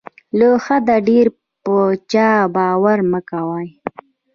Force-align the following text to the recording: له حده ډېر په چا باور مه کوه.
له 0.37 0.49
حده 0.65 0.97
ډېر 1.07 1.25
په 1.63 1.75
چا 2.11 2.29
باور 2.55 2.97
مه 3.11 3.19
کوه. 3.29 3.61